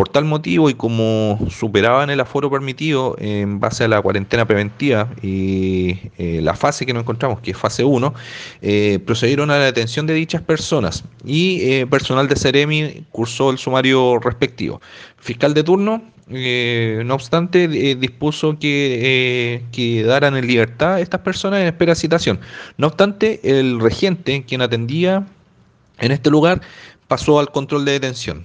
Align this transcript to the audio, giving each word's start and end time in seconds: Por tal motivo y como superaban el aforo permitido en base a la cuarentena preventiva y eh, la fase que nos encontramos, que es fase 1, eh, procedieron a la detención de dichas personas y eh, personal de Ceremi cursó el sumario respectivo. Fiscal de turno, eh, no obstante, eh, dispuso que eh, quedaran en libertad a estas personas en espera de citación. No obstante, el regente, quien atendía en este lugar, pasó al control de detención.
Por 0.00 0.08
tal 0.08 0.24
motivo 0.24 0.70
y 0.70 0.74
como 0.74 1.38
superaban 1.50 2.08
el 2.08 2.20
aforo 2.20 2.50
permitido 2.50 3.16
en 3.18 3.60
base 3.60 3.84
a 3.84 3.88
la 3.88 4.00
cuarentena 4.00 4.46
preventiva 4.46 5.10
y 5.20 5.98
eh, 6.16 6.40
la 6.42 6.54
fase 6.54 6.86
que 6.86 6.94
nos 6.94 7.02
encontramos, 7.02 7.40
que 7.40 7.50
es 7.50 7.58
fase 7.58 7.84
1, 7.84 8.14
eh, 8.62 8.98
procedieron 9.04 9.50
a 9.50 9.58
la 9.58 9.66
detención 9.66 10.06
de 10.06 10.14
dichas 10.14 10.40
personas 10.40 11.04
y 11.22 11.60
eh, 11.70 11.86
personal 11.86 12.28
de 12.28 12.36
Ceremi 12.36 13.04
cursó 13.10 13.50
el 13.50 13.58
sumario 13.58 14.18
respectivo. 14.18 14.80
Fiscal 15.18 15.52
de 15.52 15.64
turno, 15.64 16.02
eh, 16.30 17.02
no 17.04 17.14
obstante, 17.14 17.64
eh, 17.64 17.94
dispuso 17.94 18.58
que 18.58 19.00
eh, 19.02 19.64
quedaran 19.70 20.34
en 20.34 20.46
libertad 20.46 20.94
a 20.94 21.00
estas 21.00 21.20
personas 21.20 21.60
en 21.60 21.66
espera 21.66 21.92
de 21.92 21.96
citación. 21.96 22.40
No 22.78 22.86
obstante, 22.86 23.38
el 23.42 23.78
regente, 23.78 24.46
quien 24.48 24.62
atendía 24.62 25.26
en 25.98 26.10
este 26.10 26.30
lugar, 26.30 26.62
pasó 27.10 27.40
al 27.40 27.50
control 27.50 27.84
de 27.84 27.92
detención. 27.92 28.38